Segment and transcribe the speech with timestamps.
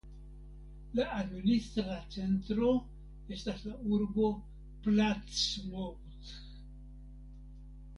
[0.99, 2.71] La administra centro
[3.37, 4.33] estas la urbo
[4.89, 6.37] Plattsmouth.